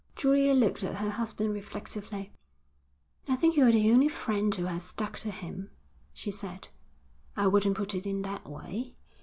[0.15, 2.33] Julia looked at her husband reflectively.
[3.29, 5.69] 'I think you're the only friend who has stuck to him,'
[6.11, 6.69] she said.
[7.37, 8.95] 'I wouldn't put it in that way.